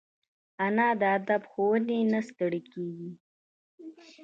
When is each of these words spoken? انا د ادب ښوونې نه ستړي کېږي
انا 0.65 0.87
د 0.99 1.01
ادب 1.17 1.41
ښوونې 1.51 1.99
نه 2.11 2.19
ستړي 2.27 2.61
کېږي 2.71 3.09